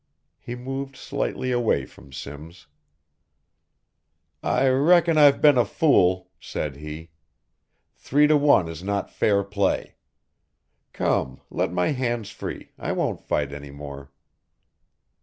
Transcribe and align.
He 0.39 0.55
moved 0.55 0.95
slightly 0.95 1.51
away 1.51 1.85
from 1.85 2.11
Simms. 2.11 2.65
"I 4.41 4.67
reckon 4.67 5.19
I've 5.19 5.43
been 5.43 5.59
a 5.59 5.63
fool," 5.63 6.31
said 6.39 6.77
he, 6.77 7.11
"three 7.97 8.25
to 8.25 8.35
one 8.35 8.67
is 8.67 8.81
not 8.83 9.11
fair 9.11 9.43
play. 9.43 9.97
Come, 10.91 11.39
let 11.51 11.71
my 11.71 11.89
hands 11.89 12.31
free, 12.31 12.71
I 12.79 12.93
won't 12.93 13.21
fight 13.21 13.53
any 13.53 13.69
more." 13.69 14.11